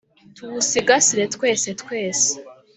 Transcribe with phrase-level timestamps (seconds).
[0.35, 2.31] tuwusigasire twese twese,